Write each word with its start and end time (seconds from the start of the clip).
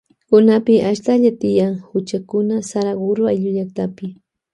Kunapi 0.29 0.75
ashtalla 0.91 1.31
tiyan 1.43 1.75
huchakuna 1.89 2.55
Saraguroayllu 2.69 3.49
llaktapi. 3.59 4.05